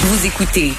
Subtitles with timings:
[0.00, 0.70] Vous écoutez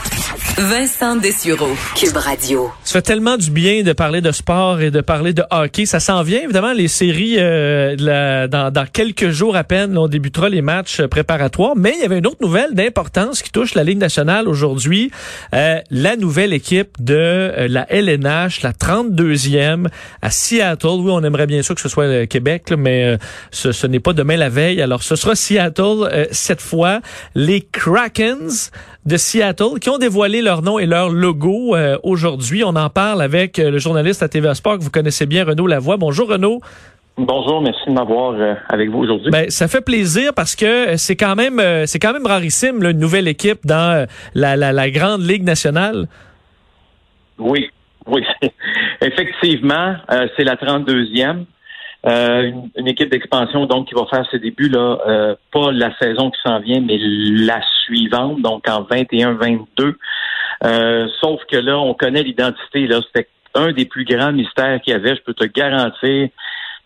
[0.58, 2.72] Vincent Dessureau, Cube Radio.
[2.84, 5.86] Ça fait tellement du bien de parler de sport et de parler de hockey.
[5.86, 10.62] Ça s'en vient, évidemment, les séries, euh, dans, quelques jours à peine, on débutera les
[10.62, 11.76] matchs préparatoires.
[11.76, 15.12] Mais il y avait une autre nouvelle d'importance qui touche la Ligue nationale aujourd'hui.
[15.54, 19.88] Euh, la nouvelle équipe de euh, la LNH, la 32e
[20.22, 20.88] à Seattle.
[20.88, 23.18] Oui, on aimerait bien sûr que ce soit le Québec, mais
[23.52, 24.82] ce, ce n'est pas demain la veille.
[24.82, 27.02] Alors, ce sera Seattle cette fois.
[27.36, 28.72] Les Krakens
[29.06, 32.64] de Seattle qui ont dévoilé leur nom et leur logo euh, aujourd'hui.
[32.64, 35.68] On en parle avec euh, le journaliste à TVA Sport que vous connaissez bien, Renaud
[35.68, 35.98] Lavoie.
[35.98, 36.62] Bonjour Renaud.
[37.18, 39.32] Bonjour, merci de m'avoir euh, avec vous aujourd'hui.
[39.32, 43.28] Ben, ça fait plaisir parce que c'est quand même c'est quand même rarissime une nouvelle
[43.28, 44.06] équipe dans
[44.36, 46.08] la, la, la grande ligue nationale.
[47.38, 47.70] Oui,
[48.06, 48.24] oui,
[49.02, 49.96] effectivement,
[50.38, 51.46] c'est la 32e.
[52.06, 56.32] Euh, une, équipe d'expansion donc qui va faire ses débuts là, euh, pas la saison
[56.32, 59.96] qui s'en vient, mais la suivante, donc en 21-22.
[60.64, 62.88] Euh, sauf que là, on connaît l'identité.
[62.88, 65.16] Là, c'était un des plus grands mystères qu'il y avait.
[65.16, 66.30] Je peux te garantir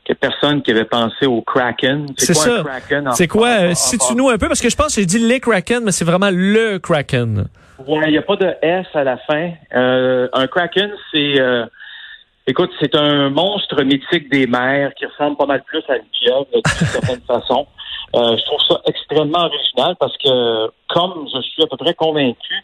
[0.04, 2.08] que personne qui avait pensé au Kraken.
[2.18, 2.64] C'est quoi ça.
[2.64, 3.12] Kraken?
[3.14, 3.76] C'est quoi?
[3.76, 5.92] si tu nous un peu, parce que je pense que j'ai dit les Kraken, mais
[5.92, 7.46] c'est vraiment le Kraken.
[7.88, 9.52] Ouais, il n'y a pas de S à la fin.
[9.72, 11.40] un Kraken, c'est
[12.46, 16.46] Écoute, c'est un monstre mythique des mers qui ressemble pas mal plus à une pieuvre
[16.54, 17.66] d'une certaine façon.
[18.16, 22.56] Euh, je trouve ça extrêmement original parce que, comme je suis à peu près convaincu,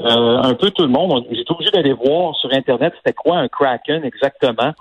[0.00, 3.38] euh, un peu tout le monde, j'ai été obligé d'aller voir sur Internet c'était quoi
[3.38, 4.72] un kraken exactement.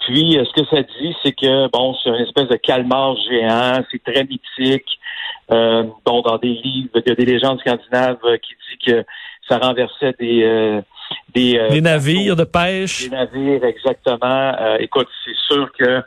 [0.00, 3.84] Puis, euh, ce que ça dit, c'est que, bon, c'est une espèce de calmar géant,
[3.92, 4.98] c'est très mythique.
[5.50, 9.04] Euh, bon, dans des livres, il y a des légendes scandinaves qui disent que
[9.48, 10.82] ça renversait des
[11.34, 13.08] des, euh, navires de pêche.
[13.08, 14.54] Des navires, exactement.
[14.60, 16.00] Euh, écoute, c'est sûr que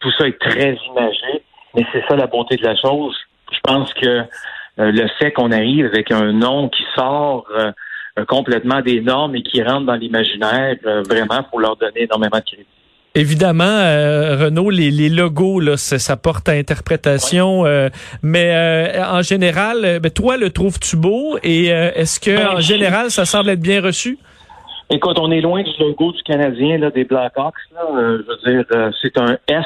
[0.00, 1.42] tout ça est très imagé,
[1.74, 3.14] mais c'est ça la bonté de la chose.
[3.52, 4.24] Je pense que euh,
[4.76, 7.46] le fait qu'on arrive avec un nom qui sort
[8.28, 10.76] complètement des normes et qui rentre dans l'imaginaire,
[11.08, 12.66] vraiment, pour leur donner énormément de crédit.
[13.14, 17.64] Évidemment, Renaud, les, les, logos, là, ça, porte à interprétation,
[18.22, 21.38] mais en général, ben, toi, le trouves-tu beau?
[21.42, 24.18] Et est-ce que ben, en général, ça semble être bien reçu?
[24.94, 27.54] Écoute, on est loin du logo du Canadien, là, des Blackhawks.
[27.72, 27.80] Là.
[27.96, 29.64] Euh, je veux dire, euh, c'est un S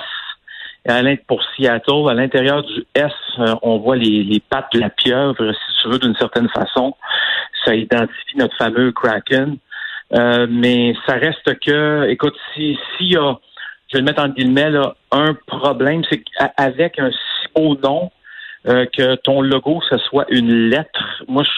[1.27, 2.09] pour Seattle.
[2.09, 3.11] À l'intérieur du S,
[3.41, 6.95] euh, on voit les, les, pattes de la pieuvre, si tu veux, d'une certaine façon.
[7.65, 9.57] Ça identifie notre fameux Kraken.
[10.49, 13.37] mais ça reste que, écoute, si s'il y a,
[13.89, 18.13] je vais le mettre en guillemets, là, un problème, c'est qu'avec un si beau nom,
[18.65, 21.25] que ton logo, ce soit une lettre.
[21.27, 21.51] Moi, je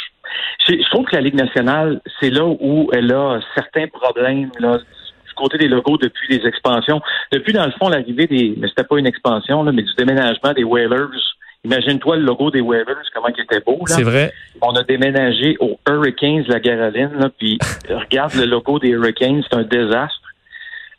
[0.66, 5.34] je trouve que la Ligue nationale, c'est là où elle a certains problèmes là, du
[5.34, 7.00] côté des logos depuis les expansions.
[7.32, 8.54] Depuis, dans le fond, l'arrivée des.
[8.56, 11.36] Mais c'était pas une expansion, là, mais du déménagement des Whalers.
[11.64, 13.80] Imagine-toi le logo des Whalers, comment il était beau.
[13.86, 14.32] C'est vrai.
[14.62, 17.58] On a déménagé aux Hurricanes de la Caroline, là, puis
[17.90, 20.22] regarde le logo des Hurricanes, c'est un désastre.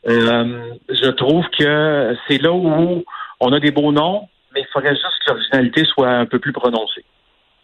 [0.07, 3.03] Euh, je trouve que c'est là où
[3.40, 6.53] on a des beaux noms, mais il faudrait juste que l'originalité soit un peu plus
[6.53, 7.03] prononcée.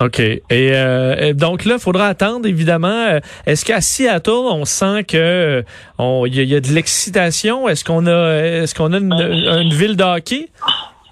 [0.01, 0.19] OK.
[0.19, 2.87] Et, euh, donc là, il faudra attendre, évidemment.
[2.87, 5.63] Euh, est-ce qu'à Seattle, on sent que
[5.99, 7.69] euh, il y, a de l'excitation?
[7.69, 10.49] Est-ce qu'on a est-ce qu'on a une, ville de hockey?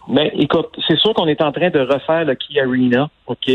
[0.10, 3.52] Mais ben, écoute, c'est sûr qu'on est en train de refaire le Key Arena, OK?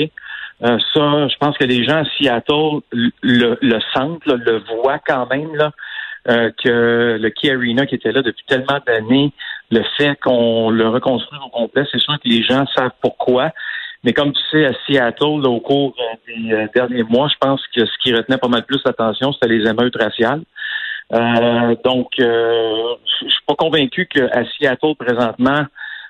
[0.61, 5.55] ça, je pense que les gens à Seattle le, le sentent, le voient quand même,
[5.55, 5.71] là,
[6.27, 9.33] que le Key Arena qui était là depuis tellement d'années,
[9.71, 13.53] le fait qu'on le reconstruise au complet, c'est sûr que les gens savent pourquoi.
[14.05, 17.61] Mais comme tu sais, à Seattle, au cours euh, des euh, derniers mois, je pense
[17.75, 20.43] que ce qui retenait pas mal plus l'attention, c'était les émeutes raciales.
[21.13, 25.65] Euh, donc, euh, je suis pas convaincu qu'à Seattle, présentement,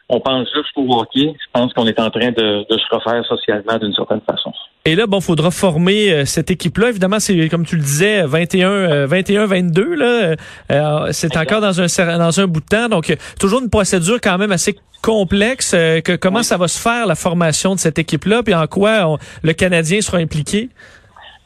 [0.09, 1.34] on pense juste au hockey.
[1.38, 4.53] Je pense qu'on est en train de, de se refaire socialement d'une certaine façon.
[4.88, 6.88] Et là, bon, faudra former euh, cette équipe-là.
[6.88, 10.34] Évidemment, c'est comme tu le disais, 21, 21, 22 là.
[10.72, 14.38] Euh, c'est encore dans un dans un bout de temps, donc toujours une procédure quand
[14.38, 15.75] même assez complexe.
[15.75, 19.19] Euh, que, comment ça va se faire la formation de cette équipe-là, puis en quoi
[19.43, 20.71] le Canadien sera impliqué?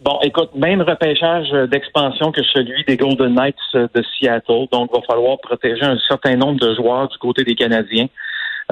[0.03, 4.69] Bon, écoute, même repêchage d'expansion que celui des Golden Knights de Seattle.
[4.71, 8.07] Donc, il va falloir protéger un certain nombre de joueurs du côté des Canadiens.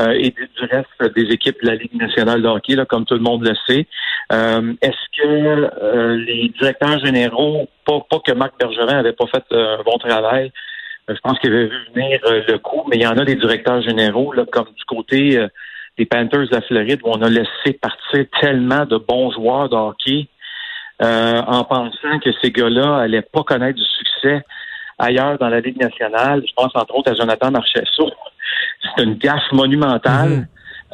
[0.01, 3.21] Euh, et du, reste des équipes de la Ligue nationale de hockey, comme tout le
[3.21, 3.87] monde le sait.
[4.33, 5.27] Euh, est-ce que
[5.83, 10.53] euh, les directeurs généraux, pas, pas que Marc Bergerin avait pas fait un bon travail,
[11.09, 13.83] je pense qu'il avait vu venir le coup, mais il y en a des directeurs
[13.83, 15.45] généraux, là, comme du côté
[15.99, 19.75] des Panthers de la Floride, où on a laissé partir tellement de bons joueurs de
[19.75, 20.29] hockey
[21.01, 24.45] en pensant que ces gars-là allaient pas connaître du succès
[25.01, 26.43] ailleurs dans la Ligue nationale.
[26.47, 28.11] Je pense entre autres à Jonathan Marchessault.
[28.97, 30.31] C'est une gaffe monumentale.
[30.31, 30.47] Mhm.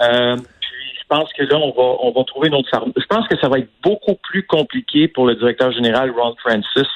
[0.03, 3.39] Euh, puis je pense que là, on va, on va trouver notre Je pense que
[3.39, 6.89] ça va être beaucoup plus compliqué pour le directeur général Ron Francis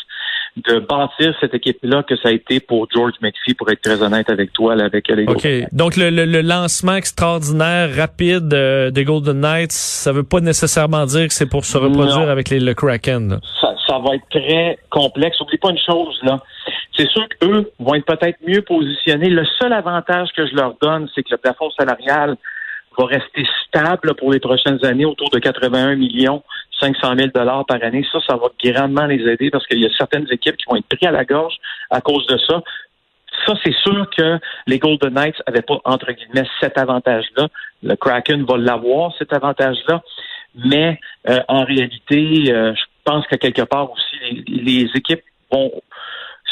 [0.56, 4.28] de bâtir cette équipe-là que ça a été pour George McPhee, pour être très honnête
[4.30, 5.46] avec toi, là, avec les OK.
[5.72, 11.28] Donc, le, le, lancement extraordinaire, rapide euh, des Golden Knights, ça veut pas nécessairement dire
[11.28, 13.38] que c'est pour se reproduire avec les, le Kraken.
[13.60, 15.40] Ça, ça, va être très complexe.
[15.40, 16.38] Oublie pas une chose, là.
[17.00, 19.30] C'est sûr qu'eux vont être peut-être mieux positionnés.
[19.30, 22.36] Le seul avantage que je leur donne, c'est que le plafond salarial
[22.98, 26.42] va rester stable pour les prochaines années autour de 81 millions
[26.78, 28.04] 500 000 dollars par année.
[28.12, 30.94] Ça, ça va grandement les aider parce qu'il y a certaines équipes qui vont être
[30.94, 31.54] pris à la gorge
[31.88, 32.62] à cause de ça.
[33.46, 37.48] Ça, c'est sûr que les Golden Knights n'avaient pas, entre guillemets, cet avantage-là.
[37.82, 40.02] Le Kraken va l'avoir, cet avantage-là.
[40.66, 41.00] Mais
[41.30, 45.70] euh, en réalité, euh, je pense que quelque part aussi, les, équipes vont,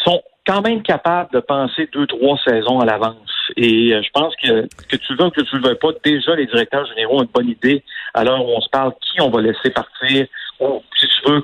[0.05, 3.31] sont quand même capables de penser deux, trois saisons à l'avance.
[3.57, 6.35] Et euh, je pense que que tu veux ou que tu ne veux pas, déjà
[6.35, 7.85] les directeurs généraux ont une bonne idée
[8.15, 10.27] à l'heure où on se parle qui on va laisser partir,
[10.61, 11.43] ou si tu veux,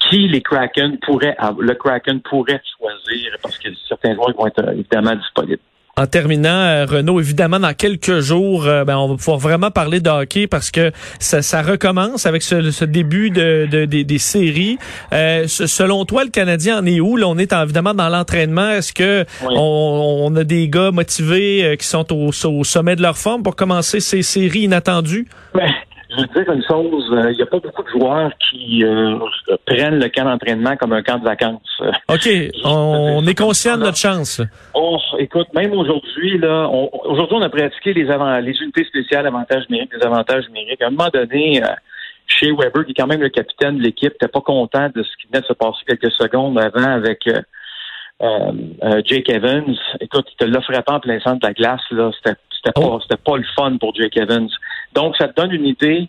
[0.00, 4.72] qui les Kraken pourraient le Kraken pourrait choisir parce que certains joueurs vont être euh,
[4.72, 5.62] évidemment disponibles.
[5.98, 9.98] En terminant, euh, Renaud, évidemment, dans quelques jours, euh, ben, on va pouvoir vraiment parler
[10.00, 14.76] de hockey parce que ça, ça recommence avec ce, ce début de, de, des séries.
[15.14, 17.16] Euh, selon toi, le Canadien en est où?
[17.16, 18.72] Là, on est évidemment dans l'entraînement.
[18.72, 23.16] Est-ce que on, on, a des gars motivés qui sont au, au, sommet de leur
[23.16, 25.26] forme pour commencer ces séries inattendues?
[25.54, 25.72] Ben,
[26.16, 28.84] je veux dire une chose, il n'y a pas beaucoup de joueurs qui
[29.66, 31.80] prennent le camp d'entraînement comme un camp de vacances.
[32.08, 32.28] OK,
[32.64, 34.40] on, est conscient de notre chance.
[34.74, 39.68] Oh, écoute, même aujourd'hui, là, aujourd'hui, on a pratiqué les, avant, les unités spéciales avantages
[39.68, 40.82] numériques, les avantages numériques.
[40.82, 41.68] À un moment donné, euh,
[42.26, 45.08] chez Weber, qui est quand même le capitaine de l'équipe, n'était pas content de ce
[45.20, 47.40] qui venait de se passer quelques secondes avant avec euh,
[48.22, 49.76] euh, Jake Evans.
[50.00, 52.10] Écoute, il te l'offrait pas en plein centre de la glace, là.
[52.16, 53.00] C'était, c'était pas, oh.
[53.02, 54.48] c'était pas le fun pour Jake Evans.
[54.96, 56.08] Donc, ça te donne une idée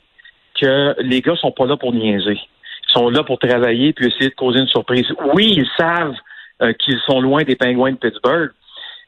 [0.59, 2.39] que les gars sont pas là pour niaiser.
[2.39, 5.05] Ils sont là pour travailler puis essayer de causer une surprise.
[5.33, 6.15] Oui, ils savent
[6.61, 8.51] euh, qu'ils sont loin des Pingouins de Pittsburgh.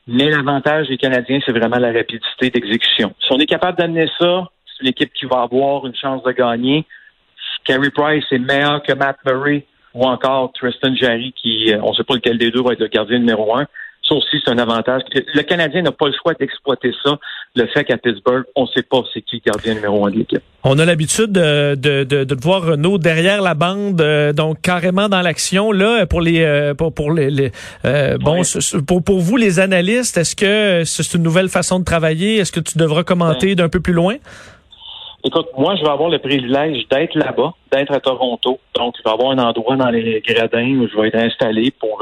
[0.06, 3.14] Mais l'avantage des Canadiens, c'est vraiment la rapidité d'exécution.
[3.22, 6.32] Si on est capable d'amener ça, c'est une équipe qui va avoir une chance de
[6.32, 6.86] gagner.
[7.64, 11.96] Carey Price est meilleur que Matt Murray ou encore Tristan Jarry, qui, euh, on ne
[11.96, 13.66] sait pas lequel des deux va être le gardien numéro un.
[14.10, 15.04] Ça aussi, c'est un avantage.
[15.14, 17.20] Le Canadien n'a pas le choix d'exploiter ça.
[17.56, 20.42] Le fait qu'à Pittsburgh, on ne sait pas c'est qui gardien numéro un de l'équipe.
[20.64, 25.22] On a l'habitude de, de, de, voir Renault derrière la bande, euh, donc carrément dans
[25.22, 25.72] l'action.
[25.72, 27.52] Là, pour les euh, pour, pour les,
[27.86, 28.42] euh, bon
[28.88, 32.38] pour, pour vous les analystes, est-ce que c'est une nouvelle façon de travailler?
[32.38, 34.16] Est-ce que tu devras commenter d'un peu plus loin?
[35.24, 38.60] Écoute, moi, je vais avoir le privilège d'être là-bas, d'être à Toronto.
[38.74, 42.02] Donc, je vais avoir un endroit dans les gradins où je vais être installé pour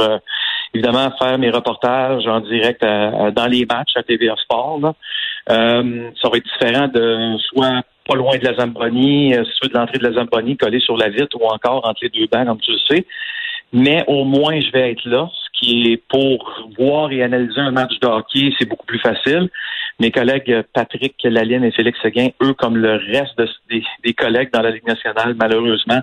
[0.73, 4.93] évidemment faire mes reportages en direct dans les matchs à TVA Sport.
[5.49, 9.73] Euh, ça va être différent de soit pas loin de la Zamboni, euh, soit de
[9.73, 12.59] l'entrée de la Zamboni collé sur la vitre ou encore entre les deux bancs, comme
[12.59, 13.05] tu le sais.
[13.73, 17.71] Mais au moins, je vais être là, ce qui est pour voir et analyser un
[17.71, 19.49] match de hockey, c'est beaucoup plus facile.
[19.99, 23.37] Mes collègues Patrick Laline et Félix Seguin, eux, comme le reste
[23.69, 25.99] des, des, collègues dans la Ligue nationale, malheureusement,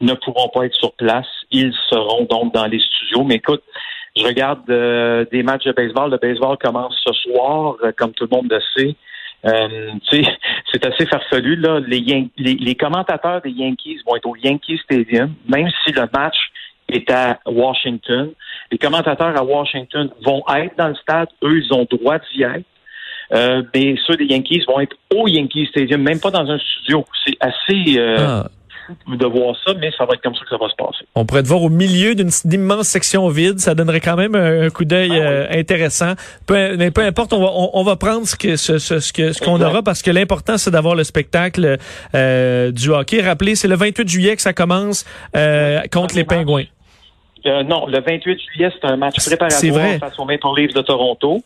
[0.00, 1.26] ne pourront pas être sur place.
[1.52, 3.22] Ils seront donc dans les studios.
[3.22, 3.62] Mais écoute,
[4.16, 6.10] je regarde euh, des matchs de baseball.
[6.10, 8.94] Le baseball commence ce soir, euh, comme tout le monde le sait.
[9.44, 9.90] Euh,
[10.72, 11.56] c'est assez farfelu.
[11.56, 11.80] Là.
[11.80, 16.36] Les, les, commentateurs des Yankees vont être au Yankee Stadium, même si le match
[16.88, 18.30] est à Washington.
[18.70, 21.28] Les commentateurs à Washington vont être dans le stade.
[21.42, 22.64] Eux, ils ont droit d'y être.
[23.32, 27.04] Euh, mais ceux des Yankees vont être au Yankee Stadium, même pas dans un studio.
[27.24, 27.98] C'est assez...
[27.98, 28.46] Ah
[29.06, 31.06] de voir ça, mais ça va être comme ça que ça va se passer.
[31.14, 33.58] On pourrait te voir au milieu d'une immense section vide.
[33.58, 36.14] Ça donnerait quand même un, coup d'œil ah euh, intéressant.
[36.46, 39.60] Peu, mais peu importe, on va, on, va prendre ce que ce, ce, ce qu'on
[39.60, 41.78] aura parce que l'important, c'est d'avoir le spectacle
[42.14, 43.20] euh, du hockey.
[43.20, 45.04] Rappelez, c'est le 28 juillet que ça commence
[45.36, 46.64] euh, contre les Pingouins.
[47.44, 51.42] non, le 28 juillet, c'est un match préparatoire face aux Maple Leafs de Toronto.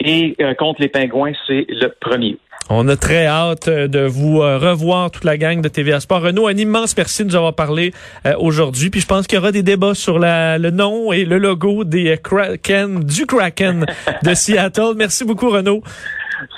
[0.00, 2.38] Et contre les Pingouins, c'est le premier.
[2.70, 6.20] On a très hâte euh, de vous euh, revoir toute la gang de TVA Sport.
[6.20, 7.94] Renaud, un immense merci de nous avoir parlé
[8.26, 8.90] euh, aujourd'hui.
[8.90, 11.84] Puis je pense qu'il y aura des débats sur la, le nom et le logo
[11.84, 13.86] des Kraken, du Kraken
[14.22, 14.92] de Seattle.
[14.96, 15.82] Merci beaucoup, Renaud.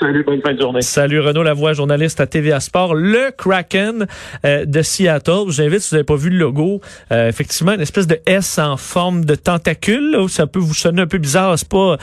[0.00, 0.82] Salut, bonne fin de journée.
[0.82, 2.94] Salut Renaud Lavoie, journaliste à TVA Sport.
[2.94, 4.06] Le Kraken
[4.44, 5.44] de Seattle.
[5.46, 8.58] Je vous invite, si vous n'avez pas vu le logo, effectivement, une espèce de S
[8.58, 10.18] en forme de tentacule.
[10.28, 11.58] ça peut vous sonner un peu bizarre.
[11.58, 11.96] C'est pas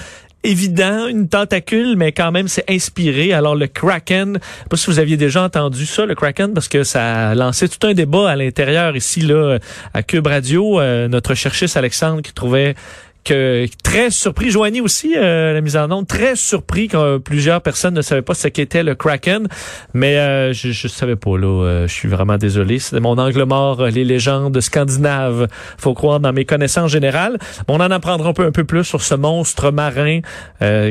[0.44, 3.34] évident, une tentacule, mais quand même, c'est inspiré.
[3.34, 6.68] Alors, le Kraken, je sais pas si vous aviez déjà entendu ça, le Kraken, parce
[6.68, 9.58] que ça a lancé tout un débat à l'intérieur ici, là,
[9.94, 10.80] à Cube Radio.
[10.80, 12.76] Euh, notre cherchiste Alexandre qui trouvait
[13.28, 14.52] que très surpris.
[14.52, 18.34] Joanie aussi, euh, la mise en onde, très surpris quand plusieurs personnes ne savaient pas
[18.34, 19.48] ce qu'était le Kraken.
[19.94, 21.48] Mais euh, je, je savais pas là.
[21.48, 22.80] Euh, je suis vraiment désolé.
[22.80, 25.48] C'était mon angle mort, les légendes scandinaves.
[25.78, 27.38] Faut croire dans mes connaissances générales.
[27.68, 30.22] On en apprendra un peu un peu plus sur ce monstre marin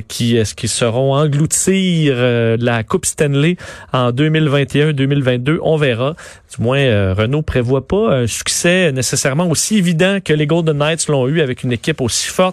[0.09, 2.17] qui est-ce qu'ils seront engloutir
[2.59, 3.57] la Coupe Stanley
[3.93, 5.59] en 2021-2022.
[5.63, 6.15] On verra.
[6.55, 11.29] Du moins, Renault prévoit pas un succès nécessairement aussi évident que les Golden Knights l'ont
[11.29, 12.01] eu avec une équipe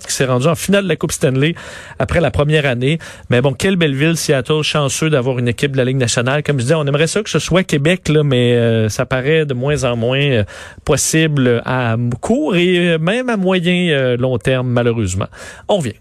[0.05, 1.55] qui s'est rendue en finale de la Coupe Stanley
[1.99, 2.99] après la première année.
[3.29, 6.43] Mais bon, quelle belle ville, Seattle, chanceux d'avoir une équipe de la Ligue nationale.
[6.43, 9.45] Comme je disais, on aimerait ça que ce soit Québec, là, mais euh, ça paraît
[9.45, 10.43] de moins en moins euh,
[10.85, 15.27] possible à court et même à moyen euh, long terme, malheureusement.
[15.67, 15.93] On vient.